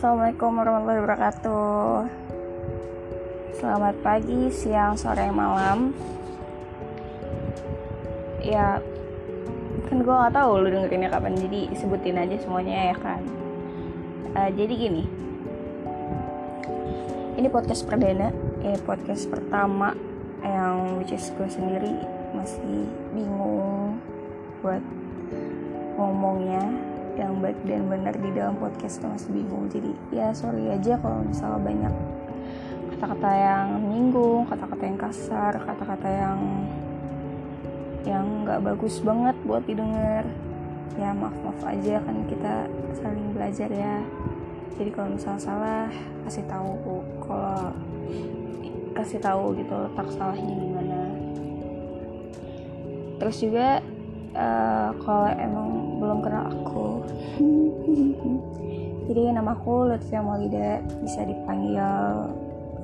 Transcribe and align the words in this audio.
Assalamualaikum 0.00 0.56
warahmatullahi 0.56 1.00
wabarakatuh. 1.04 1.92
Selamat 3.52 3.92
pagi, 4.00 4.48
siang, 4.48 4.96
sore, 4.96 5.28
malam. 5.28 5.92
Ya 8.40 8.80
Kan 9.92 10.00
gue 10.00 10.08
gak 10.08 10.32
tahu 10.32 10.64
lu 10.64 10.72
dengerinnya 10.72 11.12
kapan 11.12 11.36
Jadi 11.36 11.76
sebutin 11.76 12.16
aja 12.16 12.32
semuanya 12.40 12.96
ya 12.96 12.96
kan? 12.96 13.20
Uh, 14.32 14.48
Jadi 14.48 14.72
gini. 14.72 15.04
Ini 17.36 17.52
podcast 17.52 17.84
perdana 17.84 18.32
Ini 18.64 18.80
podcast 18.88 19.28
pertama 19.28 19.92
Yang 20.40 20.76
which 20.96 21.12
is 21.12 21.28
gue 21.36 21.48
sendiri. 21.52 22.00
Masih 22.32 22.88
bingung 23.12 24.00
Buat 24.64 24.80
ngomongnya 26.00 26.89
yang 27.20 27.36
baik 27.44 27.60
dan 27.68 27.84
benar 27.84 28.16
di 28.16 28.30
dalam 28.32 28.56
podcast 28.56 29.04
tuh 29.04 29.12
masih 29.12 29.30
bingung 29.36 29.68
jadi 29.68 29.92
ya 30.08 30.26
sorry 30.32 30.72
aja 30.72 30.96
kalau 30.96 31.20
misalnya 31.20 31.60
banyak 31.60 31.94
kata-kata 32.96 33.30
yang 33.32 33.66
menyinggung 33.84 34.48
kata-kata 34.48 34.82
yang 34.88 34.98
kasar 34.98 35.52
kata-kata 35.60 36.08
yang 36.08 36.40
yang 38.08 38.44
nggak 38.44 38.60
bagus 38.64 39.00
banget 39.04 39.36
buat 39.44 39.64
didengar. 39.68 40.24
Ya 40.98 41.14
maaf 41.14 41.36
maaf 41.44 41.60
aja 41.64 42.00
kan 42.02 42.16
kita 42.28 42.68
saling 42.96 43.32
belajar 43.36 43.68
ya. 43.70 44.00
Jadi 44.76 44.90
kalau 44.96 45.12
misalnya 45.12 45.40
salah 45.40 45.86
kasih 46.24 46.44
tahu 46.48 46.70
kalau 47.20 47.72
kasih 48.96 49.20
tahu 49.20 49.54
gitu 49.60 49.74
letak 49.76 50.08
salahnya 50.16 50.54
di 50.56 50.68
mana. 50.72 51.00
Terus 53.20 53.36
juga 53.36 53.68
uh, 54.32 54.90
kalau 55.04 55.28
emang 55.36 55.70
belum 56.10 56.26
kenal 56.26 56.44
aku. 56.50 57.06
Jadi 59.06 59.30
nama 59.30 59.54
aku 59.54 59.94
Lutfia 59.94 60.18
Maulida 60.18 60.82
bisa 61.06 61.22
dipanggil 61.22 61.86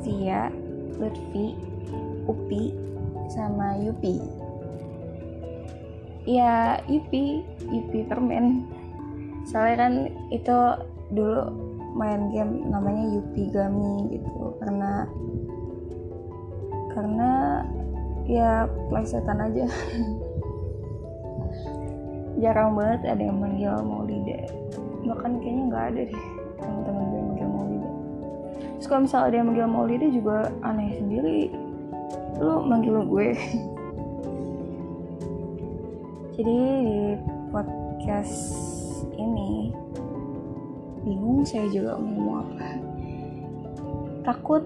Via 0.07 0.47
Lutfi 0.95 1.59
Upi 2.31 2.71
sama 3.27 3.83
Yupi. 3.83 4.23
Ya 6.23 6.79
Yupi 6.87 7.43
Yupi 7.67 8.07
permen. 8.07 8.71
Soalnya 9.51 9.75
kan 9.75 9.93
itu 10.31 10.59
dulu 11.11 11.51
main 11.99 12.31
game 12.31 12.63
namanya 12.71 13.11
Yupi 13.11 13.51
Gami 13.51 14.15
gitu. 14.15 14.55
Karena 14.63 15.03
karena 16.95 17.31
ya 18.31 18.71
plesetan 18.87 19.51
aja 19.51 19.67
jarang 22.37 22.77
banget 22.77 23.01
ada 23.09 23.23
yang 23.23 23.39
manggil 23.41 23.73
Maulida. 23.81 24.45
Bahkan 25.09 25.41
kayaknya 25.41 25.63
nggak 25.73 25.85
ada 25.93 26.01
deh 26.13 26.25
teman-teman 26.61 27.05
gue 27.09 27.17
yang 27.17 27.29
manggil 27.33 27.49
Maulida. 27.49 27.91
Terus 28.77 28.87
kalau 28.89 29.01
misalnya 29.09 29.27
ada 29.27 29.37
yang 29.37 29.47
manggil 29.49 29.69
Maulida 29.69 30.07
juga 30.13 30.37
aneh 30.61 30.91
sendiri. 31.01 31.41
Lu 32.37 32.61
manggil 32.69 32.97
gue. 33.09 33.29
Jadi 36.37 36.59
di 36.85 37.17
podcast 37.49 38.37
ini 39.17 39.73
bingung 41.01 41.49
saya 41.49 41.65
juga 41.73 41.97
mau 41.97 42.13
ngomong 42.13 42.37
apa. 42.45 42.69
Takut. 44.27 44.63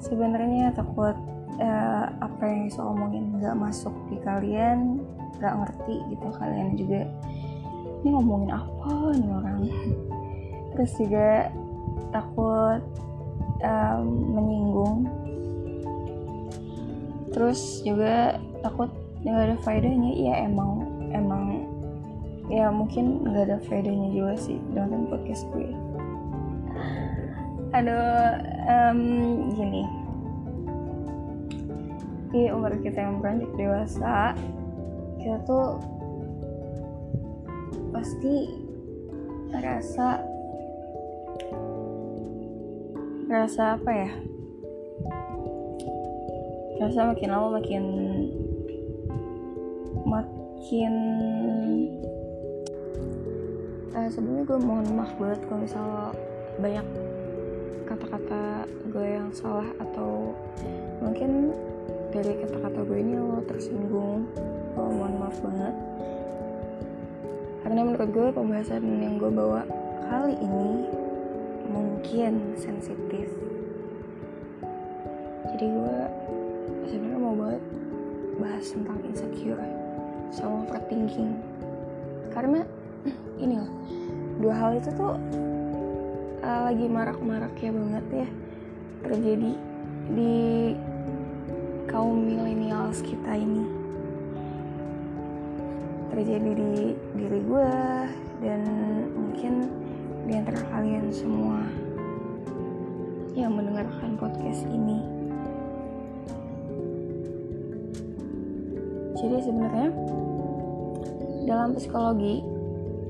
Sebenarnya 0.00 0.72
takut 0.72 1.12
uh, 1.60 2.04
apa 2.24 2.42
yang 2.48 2.72
saya 2.72 2.88
omongin? 2.88 3.24
Nggak 3.36 3.56
masuk 3.60 3.94
di 4.08 4.16
kalian 4.24 5.04
gak 5.40 5.56
ngerti 5.56 5.94
gitu. 6.12 6.26
Kalian 6.36 6.76
juga 6.76 7.00
ini 8.00 8.08
ngomongin 8.16 8.50
apa 8.52 8.92
nih 9.16 9.30
orang? 9.30 9.60
Terus 10.74 10.92
juga 10.96 11.28
takut 12.10 12.82
um, 13.60 14.02
menyinggung. 14.34 14.98
Terus 17.30 17.60
juga 17.86 18.40
takut 18.64 18.90
nggak 19.22 19.44
ada 19.52 19.56
faedahnya. 19.62 20.12
Ya 20.16 20.34
emang 20.48 20.88
emang 21.12 21.68
ya 22.50 22.66
mungkin 22.72 23.22
nggak 23.22 23.44
ada 23.46 23.58
faedahnya 23.68 24.10
juga 24.10 24.34
sih 24.40 24.58
dengan 24.72 25.06
podcast 25.06 25.46
gue. 25.54 25.70
Aduh 27.70 28.34
um, 28.66 29.00
gini 29.54 29.99
di 32.30 32.46
umur 32.50 32.78
kita 32.78 33.02
yang 33.02 33.18
beranjak 33.18 33.50
dewasa 33.58 34.34
kita 35.20 35.36
tuh 35.44 35.76
pasti 37.90 38.34
ngerasa 39.50 40.06
ngerasa 43.30 43.62
apa 43.78 43.90
ya? 43.94 44.10
Ngerasa 46.78 47.00
makin 47.14 47.28
lama 47.30 47.48
makin 47.60 47.84
makin 50.08 50.94
uh, 53.94 54.08
sebelumnya 54.10 54.42
gue 54.48 54.58
mohon 54.58 54.86
maaf 54.96 55.12
banget 55.20 55.40
kalau 55.46 55.60
misalnya 55.62 56.06
banyak 56.58 56.86
kata-kata 57.86 58.42
gue 58.90 59.06
yang 59.06 59.28
salah 59.34 59.66
atau 59.78 60.34
mungkin 61.02 61.54
dari 62.10 62.34
kata-kata 62.42 62.82
gue 62.82 62.98
ini 62.98 63.14
lo 63.14 63.38
tersinggung. 63.46 64.26
Oh, 64.74 64.90
mohon 64.90 65.14
maaf 65.22 65.38
banget. 65.38 65.74
Karena 67.62 67.80
menurut 67.86 68.10
gue 68.10 68.28
pembahasan 68.34 68.82
yang 68.82 69.14
gue 69.16 69.30
bawa 69.30 69.62
kali 70.10 70.34
ini 70.34 70.90
mungkin 71.70 72.58
sensitif. 72.58 73.30
Jadi 75.54 75.66
gue 75.70 75.96
sebenarnya 76.90 77.20
mau 77.22 77.34
banget 77.38 77.62
bahas 78.42 78.66
tentang 78.66 78.98
insecure 79.06 79.62
sama 80.34 80.66
overthinking 80.66 81.38
karena 82.32 82.66
ini 83.44 83.60
loh 83.60 83.70
dua 84.40 84.54
hal 84.56 84.70
itu 84.80 84.88
tuh 84.96 85.18
uh, 86.40 86.60
lagi 86.70 86.86
marak-maraknya 86.88 87.70
banget 87.70 88.04
ya 88.24 88.28
terjadi 89.04 89.52
di 90.10 90.38
kaum 91.90 92.22
milenials 92.22 93.02
kita 93.02 93.34
ini. 93.34 93.66
Terjadi 96.14 96.50
di 96.54 96.94
diri 97.18 97.40
gue 97.42 97.72
dan 98.38 98.60
mungkin 99.10 99.52
di 100.30 100.32
antara 100.38 100.62
kalian 100.70 101.10
semua 101.10 101.66
yang 103.34 103.58
mendengarkan 103.58 104.14
podcast 104.14 104.62
ini. 104.70 105.02
Jadi 109.18 109.36
sebenarnya 109.42 109.90
dalam 111.50 111.74
psikologi 111.74 112.40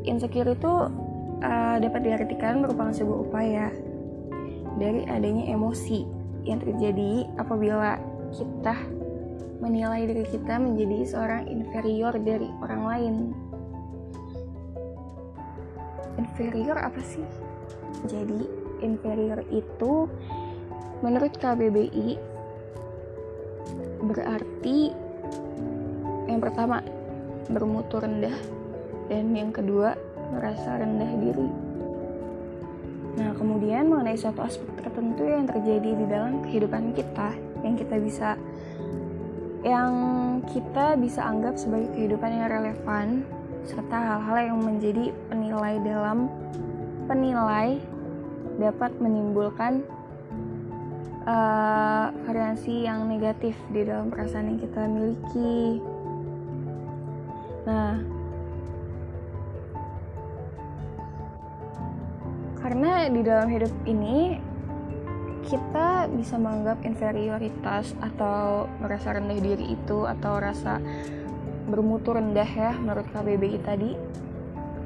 insecure 0.09 0.57
itu 0.57 0.73
uh, 1.45 1.77
dapat 1.77 2.01
diartikan 2.01 2.65
merupakan 2.65 2.97
sebuah 2.97 3.19
upaya 3.29 3.69
dari 4.81 5.05
adanya 5.05 5.53
emosi 5.53 6.09
yang 6.49 6.57
terjadi 6.57 7.29
apabila 7.37 8.01
kita 8.31 8.77
menilai 9.61 10.09
diri 10.09 10.25
kita 10.25 10.57
menjadi 10.57 10.99
seorang 11.05 11.45
inferior 11.51 12.17
dari 12.17 12.49
orang 12.65 12.83
lain. 12.89 13.15
Inferior 16.17 16.81
apa 16.81 17.01
sih? 17.05 17.25
Jadi, 18.09 18.49
inferior 18.81 19.45
itu 19.53 20.09
menurut 21.05 21.33
KBBI 21.37 22.17
berarti 24.01 24.93
yang 26.29 26.41
pertama 26.41 26.81
bermutu 27.53 28.01
rendah 28.01 28.37
dan 29.13 29.37
yang 29.37 29.53
kedua 29.53 29.93
merasa 30.33 30.81
rendah 30.81 31.13
diri. 31.21 31.49
Nah, 33.21 33.35
kemudian 33.37 33.91
mengenai 33.91 34.17
suatu 34.17 34.41
aspek 34.41 34.71
tertentu 34.81 35.27
yang 35.27 35.45
terjadi 35.45 35.91
di 35.93 36.05
dalam 36.09 36.41
kehidupan 36.47 36.95
kita 36.95 37.50
yang 37.65 37.75
kita 37.77 37.97
bisa 38.01 38.29
yang 39.61 39.93
kita 40.49 40.97
bisa 40.97 41.21
anggap 41.21 41.61
sebagai 41.61 41.93
kehidupan 41.93 42.33
yang 42.33 42.49
relevan 42.49 43.29
serta 43.69 43.97
hal-hal 43.97 44.57
yang 44.57 44.59
menjadi 44.65 45.13
penilai 45.29 45.77
dalam 45.85 46.33
penilai 47.05 47.77
dapat 48.57 48.93
menimbulkan 48.97 49.85
uh, 51.29 52.09
variasi 52.25 52.89
yang 52.89 53.05
negatif 53.09 53.57
di 53.73 53.85
dalam 53.85 54.09
perasaan 54.09 54.57
yang 54.57 54.61
kita 54.61 54.83
miliki. 54.89 55.81
Nah, 57.69 58.01
karena 62.61 63.09
di 63.13 63.21
dalam 63.21 63.49
hidup 63.49 63.73
ini 63.85 64.41
kita 65.47 66.11
bisa 66.13 66.37
menganggap 66.37 66.85
inferioritas 66.85 67.97
atau 68.01 68.69
merasa 68.81 69.17
rendah 69.17 69.41
diri 69.41 69.73
itu 69.77 70.05
atau 70.05 70.37
rasa 70.37 70.83
bermutu 71.71 72.13
rendah 72.13 72.49
ya 72.49 72.75
menurut 72.77 73.07
KBBI 73.15 73.59
tadi 73.63 73.95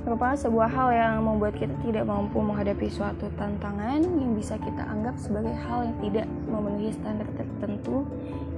merupakan 0.04 0.36
sebuah 0.36 0.68
hal 0.68 0.88
yang 0.92 1.14
membuat 1.24 1.56
kita 1.56 1.72
tidak 1.80 2.04
mampu 2.04 2.36
menghadapi 2.36 2.92
suatu 2.92 3.24
tantangan 3.40 4.04
yang 4.04 4.36
bisa 4.36 4.60
kita 4.60 4.84
anggap 4.84 5.16
sebagai 5.16 5.56
hal 5.64 5.88
yang 5.88 5.96
tidak 6.04 6.26
memenuhi 6.44 6.92
standar 6.92 7.28
tertentu 7.40 8.04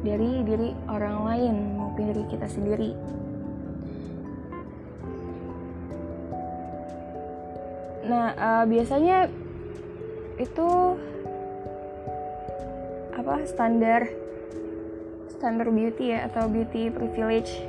dari 0.02 0.43
diri 0.43 0.75
orang 0.90 1.16
lain 1.22 1.54
maupun 1.78 2.02
diri 2.10 2.25
kita 2.26 2.50
sendiri. 2.50 2.90
Nah, 8.06 8.26
uh, 8.38 8.64
biasanya 8.66 9.26
itu 10.38 10.69
apa 13.17 13.49
standar 13.49 14.05
standar 15.33 15.69
beauty 15.73 16.13
ya 16.13 16.29
atau 16.29 16.49
beauty 16.49 16.93
privilege 16.93 17.65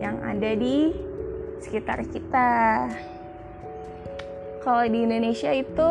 yang 0.00 0.20
ada 0.24 0.56
di 0.56 0.92
sekitar 1.60 2.04
kita. 2.08 2.86
Kalau 4.62 4.84
di 4.84 4.98
Indonesia 5.04 5.52
itu 5.54 5.90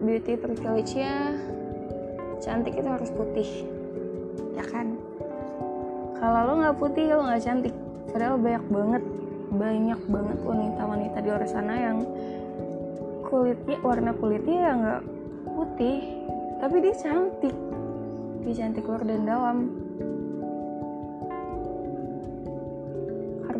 beauty 0.00 0.34
privilege-nya 0.40 1.36
cantik 2.40 2.72
itu 2.72 2.88
harus 2.88 3.12
putih, 3.12 3.68
ya 4.56 4.64
kan? 4.64 4.96
Kalau 6.16 6.40
lo 6.48 6.52
nggak 6.64 6.76
putih 6.80 7.12
lo 7.12 7.28
nggak 7.28 7.42
cantik. 7.44 7.74
Padahal 8.10 8.40
banyak 8.40 8.64
banget, 8.72 9.04
banyak 9.54 10.00
banget 10.08 10.38
wanita-wanita 10.40 11.16
di 11.20 11.28
luar 11.28 11.44
sana 11.46 11.74
yang 11.78 11.98
kulitnya 13.28 13.78
warna 13.84 14.10
kulitnya 14.16 14.58
ya 14.58 14.72
nggak 14.74 15.02
putih, 15.52 15.98
tapi 16.60 16.76
dia 16.84 16.94
cantik. 17.00 17.56
Dia 18.44 18.54
cantik 18.54 18.84
luar 18.84 19.02
dan 19.08 19.24
dalam. 19.24 19.58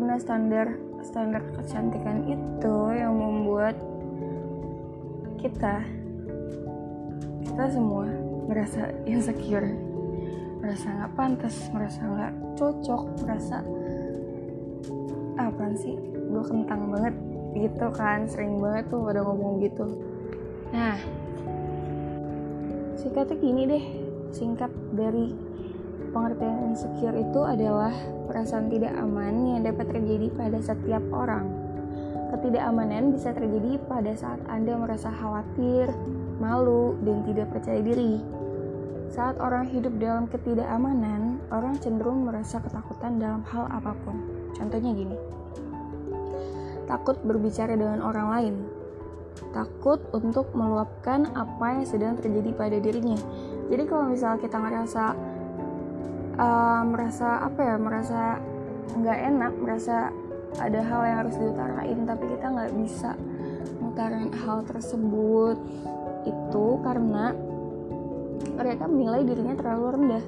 karena 0.01 0.17
standar 0.17 0.67
standar 1.07 1.39
kecantikan 1.55 2.25
itu 2.27 2.75
yang 2.89 3.15
membuat 3.15 3.79
kita 5.39 5.87
kita 7.45 7.65
semua 7.69 8.09
merasa 8.49 8.91
insecure 9.05 9.71
merasa 10.57 10.89
nggak 10.89 11.13
pantas 11.15 11.55
merasa 11.69 12.01
nggak 12.01 12.33
cocok 12.57 13.03
merasa 13.23 13.57
apa 15.39 15.63
sih 15.77 15.95
gue 16.11 16.43
kentang 16.49 16.91
banget 16.91 17.15
gitu 17.55 17.87
kan 17.93 18.25
sering 18.25 18.57
banget 18.57 18.89
tuh 18.91 19.05
pada 19.05 19.21
ngomong 19.21 19.63
gitu 19.63 19.85
nah 20.75 20.99
singkatnya 23.01 23.35
gini 23.41 23.61
deh 23.65 23.85
singkat 24.29 24.69
dari 24.93 25.33
pengertian 26.13 26.69
insecure 26.69 27.17
itu 27.17 27.41
adalah 27.41 27.89
perasaan 28.29 28.69
tidak 28.69 28.93
aman 29.01 29.57
yang 29.57 29.61
dapat 29.65 29.89
terjadi 29.89 30.29
pada 30.37 30.59
setiap 30.61 31.01
orang. 31.09 31.49
Ketidakamanan 32.31 33.11
bisa 33.11 33.33
terjadi 33.33 33.81
pada 33.89 34.13
saat 34.15 34.39
Anda 34.47 34.77
merasa 34.77 35.11
khawatir, 35.11 35.91
malu, 36.39 36.95
dan 37.03 37.25
tidak 37.27 37.51
percaya 37.51 37.81
diri. 37.83 38.21
Saat 39.11 39.35
orang 39.43 39.67
hidup 39.67 39.91
dalam 39.99 40.31
ketidakamanan, 40.31 41.43
orang 41.51 41.75
cenderung 41.83 42.23
merasa 42.23 42.63
ketakutan 42.63 43.19
dalam 43.19 43.43
hal 43.51 43.67
apa 43.67 43.91
pun. 44.07 44.15
Contohnya 44.55 44.95
gini. 44.95 45.17
Takut 46.87 47.19
berbicara 47.19 47.75
dengan 47.75 47.99
orang 47.99 48.27
lain. 48.31 48.55
Takut 49.51 49.99
untuk 50.15 50.51
meluapkan 50.55 51.27
apa 51.35 51.79
yang 51.79 51.85
sedang 51.87 52.15
terjadi 52.19 52.51
pada 52.55 52.77
dirinya. 52.79 53.19
Jadi 53.71 53.83
kalau 53.87 54.11
misalnya 54.11 54.39
kita 54.43 54.57
ngerasa 54.59 55.03
uh, 56.37 56.81
merasa 56.87 57.43
apa 57.45 57.59
ya 57.59 57.75
merasa 57.79 58.21
nggak 58.91 59.19
enak 59.31 59.53
merasa 59.55 60.11
ada 60.59 60.79
hal 60.83 61.01
yang 61.07 61.17
harus 61.23 61.35
diutarain 61.39 61.99
tapi 62.03 62.23
kita 62.27 62.45
nggak 62.51 62.71
bisa 62.75 63.11
mengutarain 63.79 64.31
hal 64.43 64.59
tersebut 64.67 65.57
itu 66.27 66.65
karena 66.83 67.31
mereka 68.59 68.83
menilai 68.89 69.23
dirinya 69.23 69.55
terlalu 69.55 69.85
rendah 69.95 70.25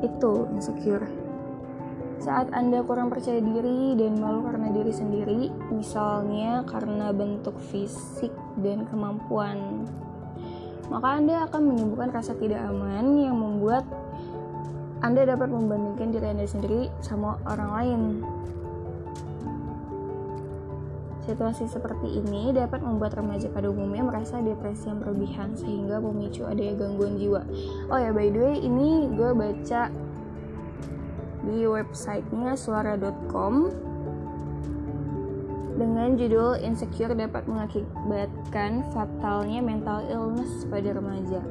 itu 0.00 0.32
insecure 0.56 1.04
saat 2.22 2.50
Anda 2.54 2.82
kurang 2.86 3.10
percaya 3.10 3.40
diri 3.42 3.98
dan 3.98 4.20
malu 4.20 4.44
karena 4.46 4.70
diri 4.70 4.92
sendiri, 4.92 5.50
misalnya 5.72 6.62
karena 6.68 7.10
bentuk 7.10 7.58
fisik 7.72 8.32
dan 8.60 8.86
kemampuan, 8.90 9.88
maka 10.92 11.18
Anda 11.18 11.48
akan 11.48 11.62
menimbulkan 11.74 12.12
rasa 12.12 12.36
tidak 12.38 12.62
aman 12.62 13.18
yang 13.18 13.36
membuat 13.38 13.84
anda 15.04 15.20
dapat 15.28 15.52
membandingkan 15.52 16.16
diri 16.16 16.32
Anda 16.32 16.48
sendiri 16.48 16.88
sama 17.04 17.36
orang 17.44 17.70
lain. 17.76 18.00
Situasi 21.28 21.68
seperti 21.68 22.24
ini 22.24 22.56
dapat 22.56 22.80
membuat 22.80 23.12
remaja 23.20 23.52
pada 23.52 23.68
umumnya 23.68 24.00
merasa 24.00 24.40
depresi 24.40 24.88
yang 24.88 25.04
berlebihan 25.04 25.52
sehingga 25.60 26.00
memicu 26.00 26.48
adanya 26.48 26.88
gangguan 26.88 27.20
jiwa. 27.20 27.44
Oh 27.92 28.00
ya, 28.00 28.16
by 28.16 28.32
the 28.32 28.40
way, 28.48 28.56
ini 28.64 29.12
gue 29.12 29.36
baca 29.36 29.92
di 31.44 31.68
websitenya 31.68 32.56
suara.com 32.56 33.68
dengan 35.74 36.14
judul 36.14 36.62
Insecure 36.62 37.18
dapat 37.18 37.50
mengakibatkan 37.50 38.86
fatalnya 38.94 39.58
mental 39.58 40.06
illness 40.06 40.62
pada 40.70 40.94
remaja. 40.94 41.42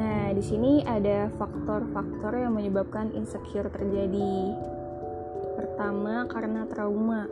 Nah, 0.00 0.32
di 0.32 0.42
sini 0.42 0.80
ada 0.86 1.28
faktor-faktor 1.34 2.32
yang 2.38 2.56
menyebabkan 2.56 3.12
insecure 3.12 3.68
terjadi. 3.68 4.54
Pertama, 5.58 6.24
karena 6.30 6.64
trauma. 6.64 7.26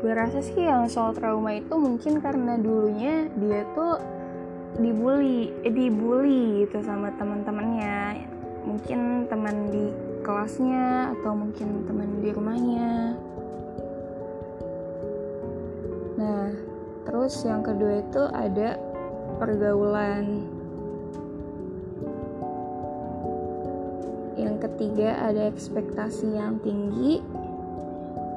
Gue 0.00 0.12
rasa 0.12 0.40
sih 0.44 0.60
yang 0.64 0.88
soal 0.88 1.16
trauma 1.16 1.56
itu 1.56 1.74
mungkin 1.76 2.20
karena 2.20 2.60
dulunya 2.60 3.28
dia 3.40 3.64
tuh 3.72 3.96
dibully, 4.78 5.52
eh, 5.62 5.72
dibully 5.72 6.66
gitu 6.66 6.82
sama 6.82 7.12
teman-temannya. 7.14 8.28
Mungkin 8.64 9.28
teman 9.28 9.68
di 9.70 9.92
kelasnya 10.24 11.12
atau 11.18 11.36
mungkin 11.36 11.84
teman 11.84 12.10
di 12.24 12.28
rumahnya. 12.32 12.92
Nah, 16.14 16.48
Terus 17.04 17.36
yang 17.44 17.60
kedua 17.60 18.00
itu 18.00 18.22
ada 18.32 18.80
pergaulan. 19.36 20.48
Yang 24.34 24.56
ketiga 24.66 25.20
ada 25.20 25.52
ekspektasi 25.52 26.32
yang 26.32 26.58
tinggi. 26.64 27.20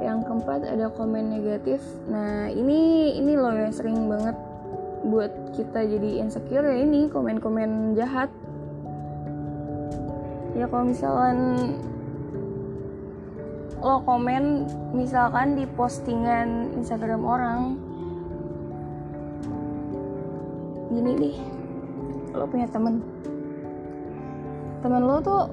Yang 0.04 0.20
keempat 0.30 0.68
ada 0.68 0.92
komen 0.94 1.32
negatif. 1.32 1.80
Nah, 2.12 2.52
ini 2.52 3.16
ini 3.18 3.34
loh 3.34 3.56
yang 3.56 3.74
sering 3.74 4.06
banget 4.12 4.36
buat 5.08 5.32
kita 5.56 5.88
jadi 5.88 6.22
insecure 6.22 6.68
ya 6.68 6.78
ini 6.84 7.08
komen-komen 7.08 7.96
jahat. 7.96 8.30
Ya 10.58 10.66
kalau 10.68 10.90
misalkan 10.90 11.38
lo 13.78 14.02
komen 14.04 14.66
misalkan 14.98 15.54
di 15.54 15.70
postingan 15.78 16.74
Instagram 16.82 17.22
orang 17.22 17.60
gini 20.90 21.12
nih 21.14 21.36
lo 22.34 22.50
punya 22.50 22.66
temen 22.74 23.06
temen 24.82 25.02
lo 25.06 25.22
tuh 25.22 25.44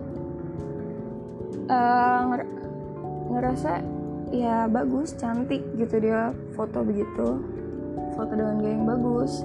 uh, 1.69 2.19
nger 2.33 2.43
ngerasa 3.29 3.73
ya 4.33 4.73
bagus 4.73 5.13
cantik 5.21 5.61
gitu 5.77 6.01
dia 6.01 6.33
foto 6.57 6.81
begitu 6.81 7.45
foto 8.15 8.33
dengan 8.35 8.63
gaya 8.63 8.75
yang 8.75 8.87
bagus 8.87 9.45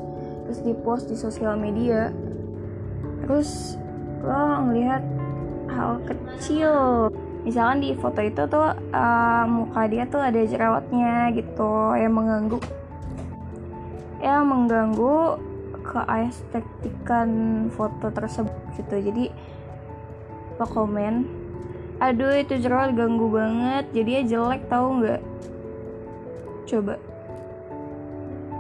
terus 0.50 0.66
di 0.66 0.74
post 0.74 1.06
di 1.06 1.14
sosial 1.14 1.54
media. 1.62 2.10
Terus 3.22 3.78
lo 4.26 4.66
ngelihat 4.66 5.06
hal 5.70 6.02
kecil. 6.10 6.74
Misalkan 7.46 7.86
di 7.86 7.94
foto 7.94 8.18
itu 8.26 8.50
tuh 8.50 8.74
uh, 8.74 9.46
muka 9.46 9.86
dia 9.86 10.10
tuh 10.10 10.26
ada 10.26 10.42
jerawatnya 10.42 11.30
gitu 11.38 11.94
yang 11.94 12.18
mengganggu. 12.18 12.58
Ya 14.18 14.42
mengganggu 14.42 15.38
keestetikan 15.86 17.30
foto 17.70 18.10
tersebut 18.10 18.58
gitu. 18.74 18.96
Jadi 19.06 19.30
lo 20.58 20.66
komen 20.66 21.38
aduh 22.00 22.32
itu 22.32 22.56
jerawat 22.64 22.96
ganggu 22.96 23.28
banget 23.28 23.92
jadi 23.92 24.10
ya 24.10 24.22
jelek 24.26 24.66
tau 24.72 24.98
nggak? 24.98 25.22
Coba 26.64 26.96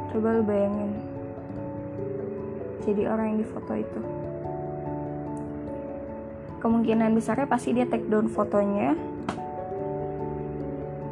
coba 0.10 0.28
lu 0.36 0.44
bayangin. 0.44 0.92
Jadi 2.84 3.01
orang 3.06 3.25
yang 3.34 3.39
di 3.42 3.48
foto 3.48 3.74
itu. 3.78 4.01
Kemungkinan 6.60 7.16
besarnya 7.16 7.48
pasti 7.48 7.72
dia 7.78 7.86
take 7.86 8.10
down 8.10 8.28
fotonya. 8.28 8.98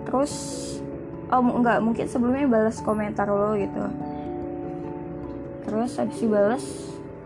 Terus 0.10 0.34
oh 1.30 1.44
enggak 1.44 1.84
mungkin 1.84 2.06
sebelumnya 2.08 2.50
balas 2.50 2.82
komentar 2.82 3.30
lo 3.30 3.54
gitu. 3.56 3.86
Terus 5.68 6.00
habis 6.00 6.18
dibales 6.20 6.66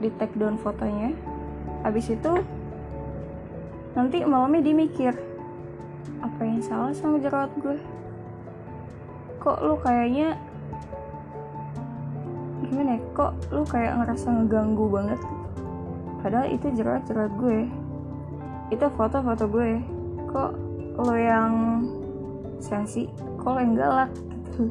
di 0.01 0.10
take 0.20 0.36
down 0.36 0.60
fotonya. 0.60 1.16
Habis 1.82 2.13
itu 2.13 2.34
nanti 3.92 4.24
malamnya 4.24 4.63
dia 4.63 4.75
mikir 4.75 5.13
apa 6.24 6.42
yang 6.48 6.63
salah 6.63 6.96
sama 6.96 7.20
jerawat 7.20 7.51
gue 7.60 7.78
kok 9.42 9.58
lu 9.66 9.75
kayaknya 9.82 10.38
gimana 12.72 12.96
ya 12.96 13.00
kok 13.12 13.32
lu 13.51 13.68
kayak 13.68 14.00
ngerasa 14.00 14.28
ngeganggu 14.32 14.88
banget 14.88 15.20
padahal 16.22 16.48
itu 16.48 16.70
jerawat 16.78 17.04
gue. 17.36 17.68
Itu 18.72 18.86
foto-foto 18.96 19.50
gue. 19.50 19.82
Kok 20.32 20.51
lo 21.01 21.16
yang 21.18 21.54
sensi? 22.62 23.10
Kok 23.42 23.50
lo 23.51 23.60
yang 23.60 23.75
galak 23.75 24.12
gitu? 24.16 24.63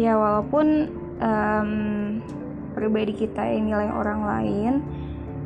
Ya 0.00 0.16
walaupun 0.16 0.88
um, 1.20 1.70
pribadi 2.72 3.12
kita 3.14 3.44
yang 3.44 3.68
nilai 3.68 3.92
orang 3.92 4.20
lain 4.24 4.74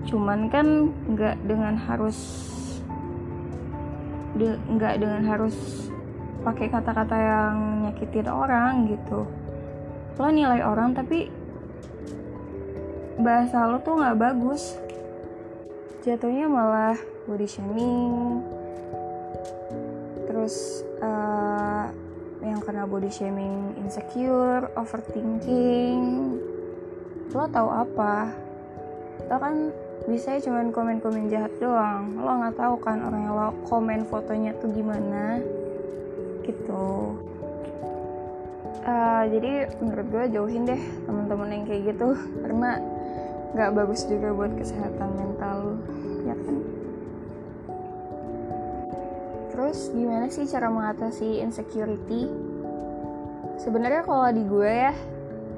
cuman 0.05 0.53
kan 0.53 0.93
nggak 1.17 1.41
dengan 1.49 1.81
harus 1.81 2.17
nggak 4.37 4.95
de, 4.95 5.01
dengan 5.01 5.25
harus 5.25 5.89
pakai 6.45 6.69
kata-kata 6.69 7.17
yang 7.17 7.57
nyakitin 7.89 8.29
orang 8.29 8.85
gitu 8.93 9.25
lo 10.15 10.31
nilai 10.31 10.63
orang 10.63 10.95
tapi 10.95 11.27
bahasa 13.19 13.67
lo 13.67 13.83
tuh 13.83 13.99
nggak 13.99 14.19
bagus. 14.19 14.79
Jatuhnya 16.07 16.47
malah 16.47 16.95
body 17.27 17.49
shaming. 17.49 18.45
Terus 20.31 20.87
uh, 21.03 21.91
yang 22.45 22.63
kena 22.63 22.87
body 22.87 23.11
shaming 23.11 23.75
insecure 23.81 24.71
overthinking. 24.79 26.39
Lo 27.35 27.51
tahu 27.51 27.69
apa? 27.75 28.31
Lo 29.27 29.37
kan 29.43 29.75
bisa 30.07 30.39
cuma 30.39 30.63
komen-komen 30.71 31.27
jahat 31.27 31.51
doang. 31.59 32.23
Lo 32.23 32.39
nggak 32.39 32.55
tahu 32.55 32.75
kan 32.79 33.03
orang 33.03 33.21
yang 33.27 33.35
lo 33.35 33.51
komen 33.67 34.07
fotonya 34.07 34.55
tuh 34.63 34.71
gimana? 34.71 35.43
Gitu 36.47 36.85
uh, 38.85 39.25
jadi 39.27 39.73
menurut 39.81 40.07
gue 40.13 40.25
jauhin 40.37 40.69
deh 40.69 40.83
teman-teman 41.09 41.49
yang 41.51 41.65
kayak 41.65 41.83
gitu. 41.97 42.15
Karena 42.45 42.79
nggak 43.55 43.71
bagus 43.75 44.05
juga 44.07 44.35
buat 44.35 44.53
kesehatan 44.55 45.11
mental 45.17 45.55
lo 45.63 45.75
ya 46.29 46.37
kan? 46.37 46.57
Terus 49.55 49.79
gimana 49.95 50.27
sih 50.29 50.45
cara 50.47 50.69
mengatasi 50.69 51.41
insecurity? 51.41 52.29
Sebenarnya 53.59 54.03
kalau 54.03 54.29
di 54.35 54.43
gue 54.43 54.73
ya 54.91 54.95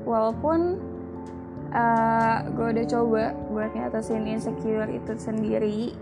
walaupun 0.06 0.78
uh, 1.72 2.38
gue 2.54 2.66
udah 2.76 2.86
coba 2.86 3.24
buat 3.50 3.72
ngatasin 3.74 4.28
insecure 4.28 4.88
itu 4.92 5.12
sendiri 5.16 5.96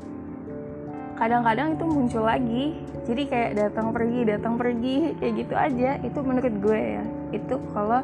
kadang-kadang 1.14 1.78
itu 1.78 1.84
muncul 1.86 2.24
lagi. 2.26 2.64
Jadi 3.04 3.22
kayak 3.28 3.52
datang 3.56 3.92
pergi 3.92 4.20
datang 4.24 4.54
pergi 4.56 5.14
kayak 5.18 5.34
gitu 5.44 5.54
aja. 5.54 5.90
Itu 6.02 6.18
menurut 6.22 6.54
gue 6.60 6.80
ya. 7.00 7.04
Itu 7.34 7.60
kalau 7.72 8.00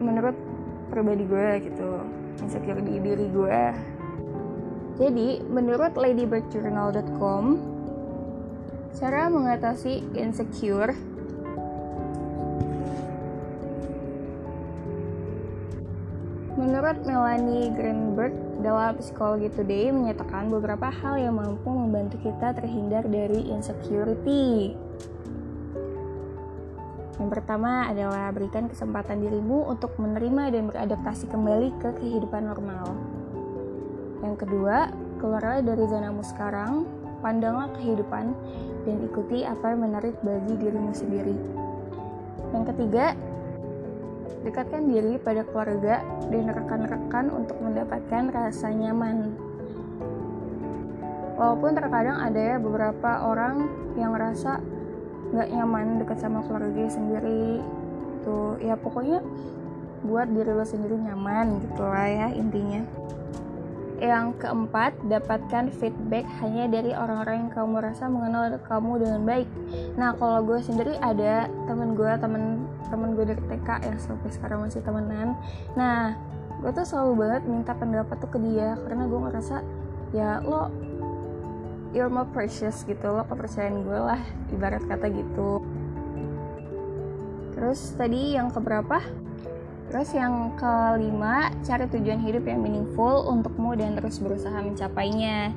menurut 0.00 0.36
pribadi 0.90 1.24
gue 1.26 1.48
gitu. 1.70 1.90
Insecure 2.40 2.80
di 2.82 2.94
diri 2.98 3.26
gue. 3.30 3.62
Jadi 5.00 5.28
menurut 5.48 5.96
ladybirdjournal.com 5.96 7.44
cara 9.00 9.30
mengatasi 9.30 10.12
insecure 10.18 10.92
Menurut 16.80 17.04
Melanie 17.04 17.68
Greenberg 17.76 18.32
dalam 18.64 18.96
Psikologi 18.96 19.52
Today 19.52 19.92
menyatakan 19.92 20.48
beberapa 20.48 20.88
hal 20.88 21.20
yang 21.20 21.36
mampu 21.36 21.68
membantu 21.68 22.16
kita 22.24 22.56
terhindar 22.56 23.04
dari 23.04 23.52
insecurity. 23.52 24.72
Yang 27.20 27.28
pertama 27.36 27.84
adalah 27.84 28.32
berikan 28.32 28.64
kesempatan 28.64 29.20
dirimu 29.20 29.68
untuk 29.68 29.92
menerima 30.00 30.56
dan 30.56 30.72
beradaptasi 30.72 31.28
kembali 31.28 31.68
ke 31.84 32.00
kehidupan 32.00 32.48
normal. 32.48 32.96
Yang 34.24 34.48
kedua, 34.48 34.88
keluarlah 35.20 35.60
dari 35.60 35.84
zonamu 35.84 36.24
sekarang, 36.24 36.88
pandanglah 37.20 37.68
kehidupan, 37.76 38.32
dan 38.88 38.96
ikuti 39.04 39.44
apa 39.44 39.76
yang 39.76 39.84
menarik 39.84 40.16
bagi 40.24 40.56
dirimu 40.56 40.96
sendiri. 40.96 41.36
Yang 42.56 42.72
ketiga, 42.72 43.12
Dekatkan 44.40 44.88
diri 44.88 45.20
pada 45.20 45.44
keluarga 45.44 46.00
dan 46.32 46.44
rekan-rekan 46.48 47.28
untuk 47.28 47.60
mendapatkan 47.60 48.32
rasa 48.32 48.72
nyaman. 48.72 49.36
Walaupun 51.36 51.72
terkadang 51.72 52.20
ada 52.20 52.40
ya 52.40 52.56
beberapa 52.60 53.24
orang 53.24 53.68
yang 53.96 54.12
ngerasa 54.12 54.60
nggak 55.30 55.48
nyaman 55.52 55.86
dekat 56.00 56.18
sama 56.20 56.44
keluarga 56.44 56.84
sendiri, 56.88 57.64
tuh 58.24 58.60
ya 58.60 58.76
pokoknya 58.76 59.24
buat 60.04 60.32
diri 60.32 60.52
lo 60.56 60.64
sendiri 60.64 60.96
nyaman 60.96 61.60
gitu 61.60 61.84
lah 61.84 62.08
ya 62.08 62.28
intinya. 62.32 62.84
Yang 64.00 64.40
keempat, 64.40 64.96
dapatkan 65.12 65.76
feedback 65.76 66.24
hanya 66.40 66.72
dari 66.72 66.96
orang-orang 66.96 67.44
yang 67.44 67.52
kamu 67.52 67.84
rasa 67.84 68.08
mengenal 68.08 68.56
kamu 68.64 68.96
dengan 68.96 69.28
baik. 69.28 69.48
Nah, 70.00 70.16
kalau 70.16 70.40
gue 70.40 70.56
sendiri 70.64 70.96
ada 71.04 71.52
temen 71.68 71.92
gue, 71.92 72.08
temen 72.16 72.64
temen 72.90 73.14
gue 73.14 73.24
dari 73.24 73.42
TK 73.46 73.68
yang 73.86 73.98
sampai 74.02 74.28
sekarang 74.34 74.66
masih 74.66 74.82
temenan. 74.82 75.38
Nah, 75.78 76.18
gue 76.60 76.70
tuh 76.74 76.84
selalu 76.84 77.12
banget 77.24 77.42
minta 77.48 77.72
pendapat 77.72 78.16
tuh 78.20 78.28
ke 78.28 78.38
dia 78.42 78.76
karena 78.84 79.08
gue 79.08 79.20
ngerasa 79.22 79.56
ya 80.10 80.42
lo 80.42 80.68
you're 81.94 82.10
more 82.10 82.26
precious 82.34 82.82
gitu 82.84 83.06
lo 83.06 83.22
kepercayaan 83.26 83.86
gue 83.86 83.98
lah 83.98 84.20
ibarat 84.52 84.82
kata 84.84 85.06
gitu. 85.08 85.62
Terus 87.56 87.94
tadi 87.94 88.34
yang 88.34 88.50
keberapa? 88.50 88.98
Terus 89.90 90.14
yang 90.14 90.54
kelima, 90.54 91.50
cari 91.66 91.90
tujuan 91.90 92.22
hidup 92.22 92.46
yang 92.46 92.62
meaningful 92.62 93.26
untukmu 93.26 93.74
dan 93.74 93.98
terus 93.98 94.22
berusaha 94.22 94.54
mencapainya. 94.62 95.50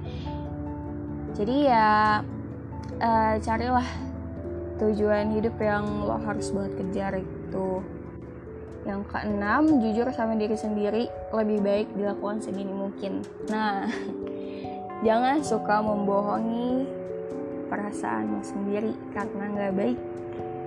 Jadi 1.38 1.70
ya 1.70 2.22
uh, 2.98 3.36
carilah 3.38 3.86
tujuan 4.82 5.34
hidup 5.38 5.56
yang 5.62 5.84
lo 6.06 6.18
harus 6.22 6.50
banget 6.50 6.74
kejar 6.82 7.14
itu. 7.20 7.70
Yang 8.84 9.02
keenam, 9.12 9.80
jujur 9.80 10.08
sama 10.12 10.36
diri 10.36 10.58
sendiri 10.60 11.04
lebih 11.32 11.60
baik 11.64 11.88
dilakukan 11.96 12.44
segini 12.44 12.74
mungkin. 12.76 13.24
Nah, 13.48 13.88
jangan 15.08 15.40
suka 15.40 15.80
membohongi 15.80 16.88
perasaanmu 17.72 18.44
sendiri 18.44 18.92
karena 19.16 19.46
nggak 19.56 19.74
baik. 19.78 20.00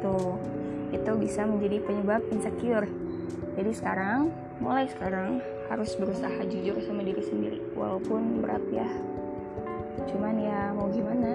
Tuh, 0.00 0.36
itu 0.94 1.12
bisa 1.18 1.42
menjadi 1.44 1.82
penyebab 1.82 2.22
insecure 2.30 2.88
jadi 3.56 3.72
sekarang 3.72 4.30
mulai 4.60 4.86
sekarang 4.86 5.40
harus 5.66 5.96
berusaha 5.98 6.40
jujur 6.46 6.78
sama 6.84 7.02
diri 7.02 7.22
sendiri 7.24 7.58
walaupun 7.74 8.44
berat 8.44 8.62
ya 8.70 8.88
cuman 10.06 10.34
ya 10.38 10.60
mau 10.76 10.86
gimana 10.92 11.25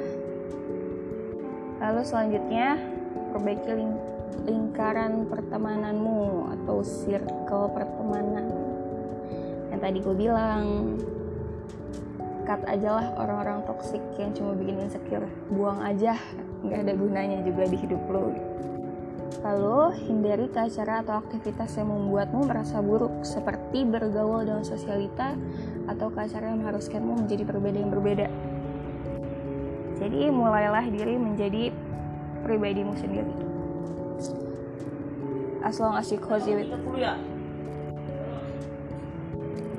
lalu 1.91 2.07
selanjutnya 2.07 2.79
perbaiki 3.35 3.71
ling 3.75 3.99
lingkaran 4.47 5.27
pertemananmu 5.27 6.47
atau 6.55 6.79
circle 6.87 7.67
pertemanan. 7.75 8.47
Yang 9.75 9.79
tadi 9.83 9.97
gue 9.99 10.15
bilang 10.15 10.63
cut 12.47 12.63
aja 12.63 12.89
lah 12.95 13.07
orang-orang 13.19 13.67
toksik 13.67 13.99
yang 14.15 14.31
cuma 14.31 14.55
bikin 14.55 14.79
insecure. 14.79 15.27
Buang 15.51 15.83
aja 15.83 16.15
nggak 16.63 16.79
ada 16.79 16.93
gunanya 16.95 17.43
juga 17.43 17.67
di 17.67 17.75
hidup 17.75 17.99
lo 18.07 18.31
Lalu, 19.41 20.07
hindari 20.07 20.47
ke 20.47 20.59
acara 20.69 21.01
atau 21.01 21.17
aktivitas 21.19 21.75
yang 21.75 21.89
membuatmu 21.89 22.45
merasa 22.45 22.77
buruk, 22.77 23.25
seperti 23.25 23.83
bergaul 23.83 24.45
dengan 24.45 24.61
sosialita 24.61 25.33
atau 25.89 26.07
ke 26.13 26.19
acara 26.23 26.53
yang 26.53 26.61
mengharuskanmu 26.61 27.25
menjadi 27.25 27.43
berbeda 27.49 27.77
yang 27.81 27.89
berbeda. 27.89 28.27
Jadi, 30.01 30.33
mulailah 30.33 30.89
diri 30.89 31.13
menjadi 31.15 31.69
pribadimu 32.41 32.97
sendiri. 32.97 33.33
As 35.61 35.77
long 35.77 35.93
as 35.93 36.09
you 36.09 36.17
cozy 36.17 36.57
with 36.57 36.73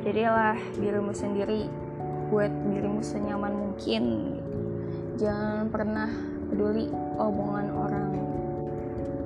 Jadilah 0.03 0.59
dirimu 0.79 1.11
sendiri 1.15 1.67
buat 2.31 2.51
dirimu 2.51 3.03
senyaman 3.03 3.55
mungkin. 3.55 4.35
Jangan 5.19 5.71
pernah 5.71 6.11
peduli 6.51 6.91
omongan 7.19 7.67
orang 7.75 8.07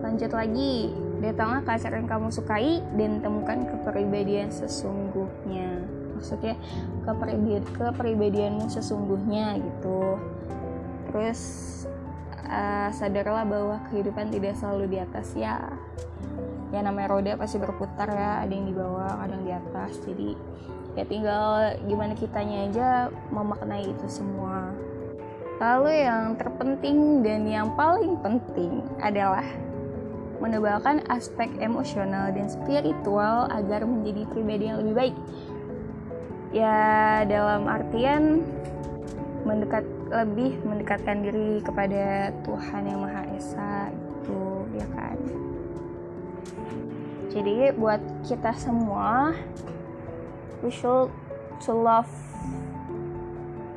Lanjut 0.07 0.31
lagi, 0.39 0.95
datanglah 1.19 1.67
ke 1.67 1.71
acara 1.83 1.99
yang 1.99 2.07
kamu 2.07 2.29
sukai 2.31 2.79
dan 2.95 3.19
temukan 3.19 3.67
kepribadian 3.67 4.55
sesungguhnya. 4.55 5.83
Maksudnya 6.15 6.55
kepribadian 7.03 7.65
kepribadianmu 7.75 8.71
sesungguhnya 8.71 9.59
gitu. 9.59 10.21
Terus 11.17 11.41
uh, 12.45 12.93
sadarlah 12.93 13.49
bahwa 13.49 13.81
kehidupan 13.89 14.29
tidak 14.29 14.53
selalu 14.61 14.85
di 14.93 14.99
atas. 15.01 15.33
Ya. 15.33 15.65
ya 16.77 16.85
namanya 16.85 17.17
roda 17.17 17.33
pasti 17.41 17.57
berputar 17.57 18.13
ya. 18.13 18.45
Ada 18.45 18.53
yang 18.53 18.69
di 18.69 18.77
bawah 18.77 19.17
kadang 19.25 19.43
di 19.49 19.53
atas. 19.57 19.97
Jadi 20.05 20.37
ya 20.93 21.09
tinggal 21.09 21.73
gimana 21.89 22.13
kitanya 22.13 22.69
aja 22.69 22.89
memaknai 23.33 23.89
itu 23.89 24.05
semua. 24.13 24.77
Lalu 25.57 26.05
yang 26.05 26.37
terpenting 26.37 27.25
dan 27.25 27.49
yang 27.49 27.73
paling 27.81 28.21
penting 28.21 28.85
adalah 29.01 29.45
menebalkan 30.37 31.01
aspek 31.09 31.49
emosional 31.65 32.29
dan 32.29 32.45
spiritual 32.53 33.49
agar 33.49 33.89
menjadi 33.89 34.29
pribadi 34.29 34.69
yang 34.69 34.85
lebih 34.85 34.95
baik. 35.01 35.17
Ya 36.53 37.25
dalam 37.25 37.73
artian 37.73 38.45
mendekat 39.49 39.96
lebih 40.07 40.63
mendekatkan 40.63 41.27
diri 41.27 41.59
kepada 41.63 42.31
Tuhan 42.47 42.83
yang 42.87 43.03
Maha 43.03 43.23
Esa 43.35 43.91
gitu 43.91 44.67
ya 44.75 44.87
kan? 44.95 45.19
Jadi 47.31 47.75
buat 47.77 48.01
kita 48.25 48.55
semua 48.57 49.35
we 50.63 50.71
should 50.71 51.11
to 51.67 51.73
love 51.75 52.09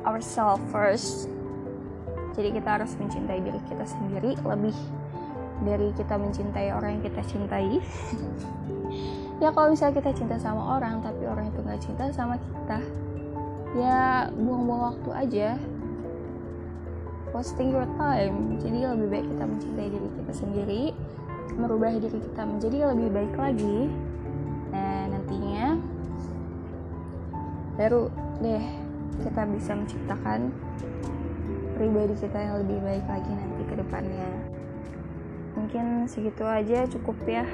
ourselves 0.06 0.62
first. 0.70 1.28
Jadi 2.38 2.56
kita 2.56 2.80
harus 2.80 2.94
mencintai 2.96 3.42
diri 3.42 3.60
kita 3.68 3.84
sendiri 3.84 4.38
lebih 4.46 4.76
dari 5.60 5.92
kita 5.92 6.16
mencintai 6.16 6.72
orang 6.72 6.98
yang 6.98 7.04
kita 7.04 7.22
cintai. 7.26 7.78
Ya 9.40 9.48
kalau 9.56 9.72
misalnya 9.72 10.04
kita 10.04 10.12
cinta 10.12 10.36
sama 10.36 10.76
orang 10.76 11.00
tapi 11.00 11.24
orang 11.24 11.48
itu 11.48 11.64
nggak 11.64 11.80
cinta 11.80 12.12
sama 12.12 12.36
kita 12.36 12.84
ya 13.72 14.28
buang-buang 14.36 14.82
waktu 14.92 15.10
aja 15.16 15.48
wasting 17.40 17.72
your 17.72 17.88
time. 17.96 18.60
Jadi 18.60 18.84
lebih 18.84 19.08
baik 19.08 19.26
kita 19.32 19.44
mencintai 19.48 19.88
diri 19.88 20.08
kita 20.12 20.32
sendiri 20.36 20.84
merubah 21.56 21.96
diri 21.96 22.20
kita 22.20 22.42
menjadi 22.44 22.92
lebih 22.92 23.08
baik 23.16 23.34
lagi. 23.40 23.78
Nah 24.68 25.08
nantinya 25.08 25.80
baru 27.80 28.12
deh 28.44 28.64
kita 29.24 29.42
bisa 29.56 29.72
menciptakan 29.72 30.52
pribadi 31.80 32.12
kita 32.20 32.38
yang 32.44 32.54
lebih 32.60 32.78
baik 32.84 33.06
lagi 33.08 33.32
nanti 33.32 33.62
ke 33.64 33.74
depannya. 33.80 34.30
Mungkin 35.56 36.12
segitu 36.12 36.44
aja 36.44 36.84
cukup 36.92 37.16
ya 37.24 37.48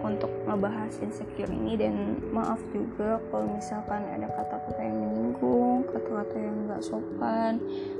untuk 0.00 0.32
ngebahas 0.52 0.92
insecure 1.00 1.48
ini 1.48 1.80
dan 1.80 2.20
maaf 2.28 2.60
juga 2.76 3.16
kalau 3.32 3.56
misalkan 3.56 4.04
ada 4.12 4.28
kata-kata 4.28 4.80
yang 4.84 5.00
menyinggung, 5.00 5.88
kata-kata 5.88 6.36
yang 6.36 6.56
nggak 6.68 6.82
sopan, 6.84 7.52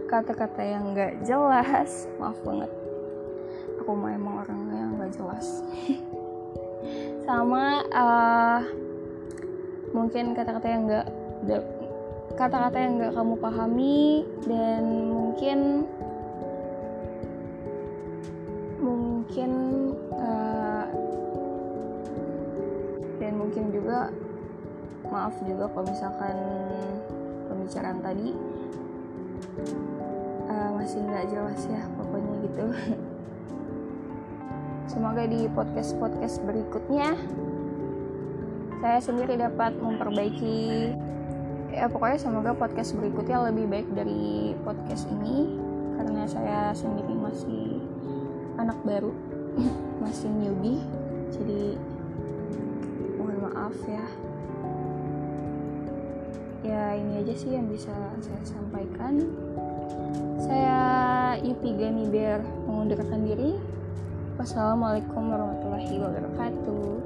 kata-kata 0.04 0.60
yang 0.60 0.92
nggak 0.92 1.24
jelas, 1.24 2.12
maaf 2.20 2.36
banget. 2.44 2.68
Aku 3.80 3.96
mah 3.96 4.12
emang 4.12 4.44
orang 4.44 4.60
yang 4.68 4.90
nggak 5.00 5.12
jelas. 5.16 5.64
Sama 7.26 7.80
uh, 7.88 8.60
mungkin 9.96 10.36
kata-kata 10.36 10.68
yang 10.68 10.82
nggak 10.84 11.06
kata-kata 12.36 12.76
yang 12.76 12.92
nggak 13.00 13.14
kamu 13.16 13.34
pahami 13.40 14.28
dan 14.44 14.82
mungkin 15.08 15.88
mungkin 18.82 19.50
uh, 20.20 20.51
dan 23.32 23.40
mungkin 23.40 23.72
juga 23.72 24.12
maaf 25.08 25.32
juga 25.40 25.64
kalau 25.72 25.88
misalkan 25.88 26.36
pembicaraan 27.48 28.04
tadi 28.04 28.36
uh, 30.52 30.68
masih 30.76 31.00
nggak 31.00 31.32
jelas 31.32 31.64
ya 31.64 31.80
pokoknya 31.96 32.34
gitu. 32.44 32.64
Semoga 34.92 35.24
di 35.24 35.48
podcast 35.48 35.96
podcast 35.96 36.44
berikutnya 36.44 37.16
saya 38.84 39.00
sendiri 39.00 39.40
dapat 39.40 39.80
memperbaiki 39.80 40.92
ya 41.72 41.88
pokoknya 41.88 42.18
semoga 42.20 42.52
podcast 42.52 42.92
berikutnya 42.92 43.48
lebih 43.48 43.64
baik 43.64 43.88
dari 43.96 44.52
podcast 44.60 45.08
ini 45.08 45.56
karena 45.96 46.28
saya 46.28 46.76
sendiri 46.76 47.16
masih 47.16 47.80
anak 48.60 48.76
baru 48.84 49.14
masih 50.04 50.28
newbie 50.34 50.82
jadi 51.30 51.78
maaf 53.72 53.88
ya. 53.88 54.04
Ya 56.62 56.82
ini 56.94 57.24
aja 57.24 57.34
sih 57.34 57.56
yang 57.56 57.72
bisa 57.72 57.92
saya 58.20 58.44
sampaikan. 58.44 59.32
Saya 60.36 60.80
Yupi 61.40 61.72
Gani 61.80 62.04
Bear 62.12 62.44
mengundurkan 62.68 63.24
diri. 63.24 63.56
Wassalamualaikum 64.36 65.32
warahmatullahi 65.32 65.96
wabarakatuh 66.04 67.01